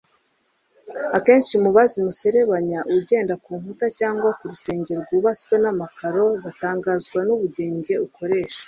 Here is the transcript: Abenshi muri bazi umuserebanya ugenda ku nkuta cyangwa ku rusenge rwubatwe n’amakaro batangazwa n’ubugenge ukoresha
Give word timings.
Abenshi 1.17 1.53
muri 1.61 1.73
bazi 1.77 1.93
umuserebanya 1.97 2.79
ugenda 2.97 3.33
ku 3.43 3.51
nkuta 3.59 3.87
cyangwa 3.99 4.29
ku 4.37 4.43
rusenge 4.51 4.91
rwubatwe 5.01 5.55
n’amakaro 5.63 6.23
batangazwa 6.43 7.19
n’ubugenge 7.27 7.93
ukoresha 8.07 8.59